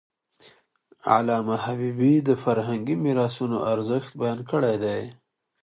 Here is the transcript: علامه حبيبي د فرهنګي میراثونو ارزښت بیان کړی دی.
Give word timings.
علامه 1.13 1.55
حبيبي 1.65 2.13
د 2.27 2.29
فرهنګي 2.43 2.95
میراثونو 3.03 3.57
ارزښت 3.73 4.11
بیان 4.21 4.39
کړی 4.51 4.75
دی. 4.83 5.01